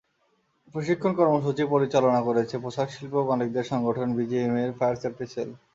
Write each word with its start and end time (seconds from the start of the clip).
প্রশিক্ষণ 0.75 1.11
কর্মসূচি 1.19 1.63
পরিচালনা 1.73 2.21
করেছে 2.27 2.55
পোশাকশিল্প 2.63 3.13
মালিকদের 3.29 3.65
সংগঠন 3.71 4.07
বিজিএমইএর 4.17 4.71
ফায়ার 4.77 4.99
সেফটি 5.01 5.25
সেল। 5.33 5.49